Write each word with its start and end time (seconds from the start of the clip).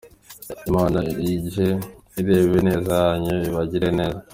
Imana 0.69 0.99
ijye 1.31 1.67
ireba 2.19 2.53
ineza 2.61 2.93
yanyu, 3.03 3.35
ibagirire 3.49 3.89
neza. 3.99 4.19